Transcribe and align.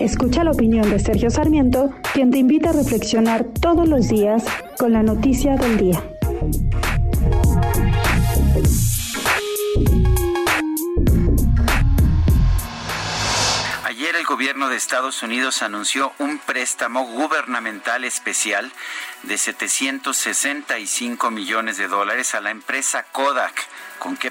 Escucha 0.00 0.42
la 0.44 0.52
opinión 0.52 0.88
de 0.88 0.98
Sergio 0.98 1.28
Sarmiento, 1.28 1.90
quien 2.14 2.30
te 2.30 2.38
invita 2.38 2.70
a 2.70 2.72
reflexionar 2.72 3.44
todos 3.60 3.86
los 3.86 4.08
días 4.08 4.42
con 4.78 4.94
la 4.94 5.02
noticia 5.02 5.56
del 5.56 5.76
día. 5.76 6.02
Ayer 13.84 14.16
el 14.16 14.24
gobierno 14.24 14.70
de 14.70 14.76
Estados 14.76 15.22
Unidos 15.22 15.62
anunció 15.62 16.12
un 16.18 16.38
préstamo 16.38 17.04
gubernamental 17.04 18.04
especial 18.04 18.72
de 19.24 19.36
765 19.36 21.30
millones 21.30 21.76
de 21.76 21.88
dólares 21.88 22.34
a 22.34 22.40
la 22.40 22.50
empresa 22.50 23.04
Kodak. 23.12 23.66
¿Con 23.98 24.16
qué, 24.16 24.30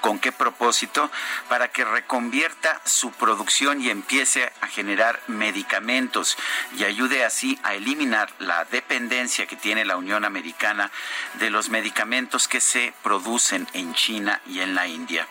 con 0.00 0.18
qué 0.18 0.32
propósito? 0.32 1.10
Para 1.48 1.68
que 1.68 1.84
reconvierta 1.84 2.80
su 2.84 3.12
producción 3.12 3.80
y 3.80 3.90
empiece 3.90 4.52
a 4.60 4.66
generar 4.66 5.20
medicamentos 5.26 6.36
y 6.76 6.84
ayude 6.84 7.24
así 7.24 7.58
a 7.62 7.74
eliminar 7.74 8.32
la 8.38 8.64
dependencia 8.64 9.46
que 9.46 9.56
tiene 9.56 9.84
la 9.84 9.96
Unión 9.96 10.24
Americana 10.24 10.90
de 11.34 11.50
los 11.50 11.68
medicamentos 11.68 12.48
que 12.48 12.60
se 12.60 12.92
producen 13.02 13.66
en 13.72 13.94
China 13.94 14.40
y 14.46 14.60
en 14.60 14.74
la 14.74 14.86
India. 14.86 15.26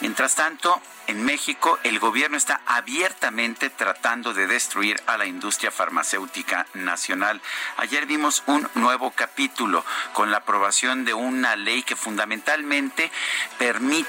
Mientras 0.00 0.34
tanto, 0.34 0.80
en 1.08 1.24
México, 1.24 1.78
el 1.84 2.00
gobierno 2.00 2.36
está 2.36 2.60
abiertamente 2.66 3.70
tratando 3.70 4.34
de 4.34 4.48
destruir 4.48 5.00
a 5.06 5.16
la 5.16 5.26
industria 5.26 5.70
farmacéutica 5.70 6.66
nacional. 6.74 7.40
Ayer 7.76 8.06
vimos 8.06 8.42
un 8.46 8.68
nuevo 8.74 9.12
capítulo 9.12 9.84
con 10.14 10.32
la 10.32 10.38
aprobación 10.38 11.04
de 11.04 11.14
una 11.14 11.54
ley 11.54 11.84
que 11.84 11.94
fundamentalmente 11.94 13.12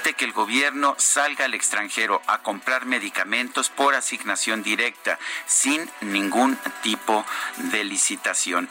que 0.02 0.24
el 0.24 0.32
gobierno 0.32 0.94
salga 0.98 1.44
al 1.44 1.54
extranjero 1.54 2.22
a 2.26 2.38
comprar 2.38 2.86
medicamentos 2.86 3.68
por 3.68 3.94
asignación 3.94 4.62
directa, 4.62 5.18
sin 5.46 5.88
ningún 6.00 6.56
tipo 6.82 7.24
de 7.56 7.84
licitación. 7.84 8.68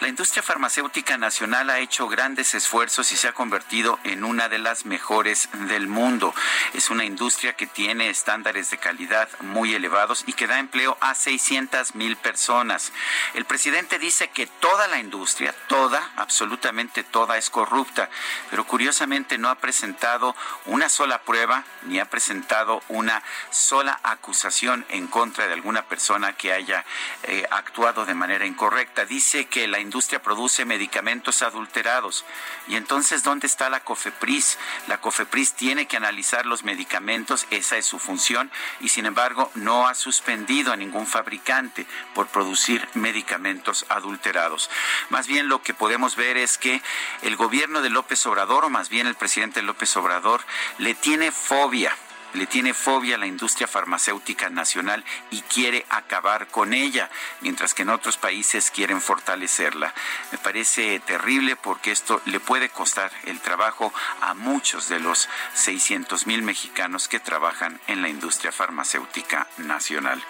La 0.00 0.08
industria 0.08 0.42
farmacéutica 0.42 1.16
nacional 1.16 1.70
ha 1.70 1.78
hecho 1.78 2.08
grandes 2.08 2.54
esfuerzos 2.54 3.12
y 3.12 3.16
se 3.16 3.28
ha 3.28 3.32
convertido 3.32 3.98
en 4.04 4.24
una 4.24 4.48
de 4.48 4.58
las 4.58 4.84
mejores 4.86 5.48
del 5.68 5.86
mundo. 5.86 6.34
Es 6.74 6.90
una 6.90 7.04
industria 7.04 7.54
que 7.54 7.66
tiene 7.66 8.10
estándares 8.10 8.70
de 8.70 8.78
calidad 8.78 9.28
muy 9.40 9.74
elevados 9.74 10.24
y 10.26 10.32
que 10.32 10.46
da 10.46 10.58
empleo 10.58 10.96
a 11.00 11.14
600 11.14 11.94
mil 11.94 12.16
personas. 12.16 12.92
El 13.34 13.44
presidente 13.44 13.98
dice 13.98 14.28
que 14.30 14.46
toda 14.46 14.88
la 14.88 14.98
industria, 14.98 15.54
toda, 15.68 16.10
absolutamente 16.16 17.04
toda, 17.04 17.38
es 17.38 17.50
corrupta, 17.50 18.08
pero 18.50 18.66
curiosamente 18.66 19.38
no 19.38 19.48
ha 19.48 19.56
presentado 19.56 20.34
una 20.70 20.88
sola 20.88 21.22
prueba 21.22 21.64
ni 21.82 21.98
ha 21.98 22.04
presentado 22.04 22.80
una 22.88 23.22
sola 23.50 23.98
acusación 24.04 24.86
en 24.88 25.08
contra 25.08 25.48
de 25.48 25.52
alguna 25.52 25.82
persona 25.82 26.34
que 26.34 26.52
haya 26.52 26.84
eh, 27.24 27.44
actuado 27.50 28.06
de 28.06 28.14
manera 28.14 28.46
incorrecta. 28.46 29.04
Dice 29.04 29.46
que 29.46 29.66
la 29.66 29.80
industria 29.80 30.22
produce 30.22 30.64
medicamentos 30.64 31.42
adulterados. 31.42 32.24
Y 32.68 32.76
entonces, 32.76 33.24
¿dónde 33.24 33.48
está 33.48 33.68
la 33.68 33.80
COFEPRIS? 33.80 34.58
La 34.86 35.00
COFEPRIS 35.00 35.54
tiene 35.54 35.86
que 35.86 35.96
analizar 35.96 36.46
los 36.46 36.62
medicamentos, 36.62 37.48
esa 37.50 37.76
es 37.76 37.86
su 37.86 37.98
función, 37.98 38.50
y 38.80 38.90
sin 38.90 39.06
embargo 39.06 39.50
no 39.56 39.88
ha 39.88 39.94
suspendido 39.96 40.72
a 40.72 40.76
ningún 40.76 41.08
fabricante 41.08 41.84
por 42.14 42.28
producir 42.28 42.88
medicamentos 42.94 43.86
adulterados. 43.88 44.70
Más 45.08 45.26
bien 45.26 45.48
lo 45.48 45.62
que 45.62 45.74
podemos 45.74 46.14
ver 46.14 46.36
es 46.36 46.58
que 46.58 46.80
el 47.22 47.34
gobierno 47.34 47.82
de 47.82 47.90
López 47.90 48.24
Obrador, 48.26 48.66
o 48.66 48.70
más 48.70 48.88
bien 48.88 49.08
el 49.08 49.16
presidente 49.16 49.62
López 49.62 49.96
Obrador, 49.96 50.42
le 50.78 50.94
tiene 50.94 51.30
fobia 51.32 51.94
le 52.34 52.46
tiene 52.46 52.74
fobia 52.74 53.16
a 53.16 53.18
la 53.18 53.26
industria 53.26 53.66
farmacéutica 53.66 54.50
nacional 54.50 55.04
y 55.30 55.40
quiere 55.42 55.84
acabar 55.88 56.46
con 56.48 56.74
ella, 56.74 57.10
mientras 57.40 57.74
que 57.74 57.82
en 57.82 57.90
otros 57.90 58.18
países 58.18 58.70
quieren 58.70 59.00
fortalecerla. 59.00 59.92
Me 60.30 60.38
parece 60.38 61.00
terrible 61.00 61.56
porque 61.56 61.90
esto 61.90 62.20
le 62.26 62.40
puede 62.40 62.68
costar 62.68 63.10
el 63.24 63.40
trabajo 63.40 63.92
a 64.20 64.34
muchos 64.34 64.88
de 64.88 65.00
los 65.00 65.28
600 65.54 66.26
mil 66.26 66.42
mexicanos 66.42 67.08
que 67.08 67.20
trabajan 67.20 67.80
en 67.86 68.02
la 68.02 68.08
industria 68.08 68.52
farmacéutica 68.52 69.48
nacional. 69.58 70.22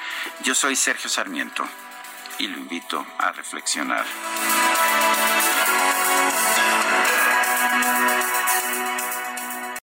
Yo 0.42 0.54
soy 0.54 0.76
Sergio 0.76 1.10
Sarmiento 1.10 1.66
y 2.38 2.46
lo 2.46 2.56
invito 2.56 3.06
a 3.18 3.32
reflexionar. 3.32 4.06